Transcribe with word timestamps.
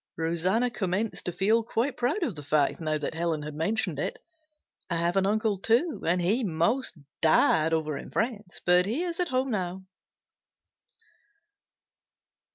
Rosanna 0.17 0.71
commenced 0.71 1.25
to 1.25 1.31
feel 1.31 1.61
quite 1.63 1.95
proud 1.95 2.23
of 2.23 2.33
the 2.33 2.41
fact 2.41 2.81
now 2.81 2.97
that 2.97 3.13
Helen 3.13 3.43
had 3.43 3.53
mentioned 3.53 3.99
it. 3.99 4.17
"I 4.89 4.95
have 4.95 5.15
an 5.15 5.27
uncle 5.27 5.59
too, 5.59 6.01
and 6.07 6.19
he 6.19 6.43
'most 6.43 6.97
died 7.21 7.71
over 7.71 7.99
in 7.99 8.09
France 8.09 8.61
but 8.65 8.87
he 8.87 9.03
is 9.03 9.19
home 9.27 9.51
now." 9.51 9.83